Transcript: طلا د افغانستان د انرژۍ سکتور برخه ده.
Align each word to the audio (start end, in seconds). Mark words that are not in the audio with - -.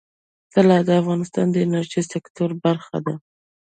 طلا 0.53 0.77
د 0.87 0.89
افغانستان 1.01 1.45
د 1.51 1.55
انرژۍ 1.65 2.01
سکتور 2.13 2.49
برخه 2.65 2.97
ده. 3.05 3.15